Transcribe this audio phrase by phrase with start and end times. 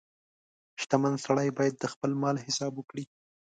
[0.81, 3.03] •شتمن سړی باید د خپل مال حساب وکړي.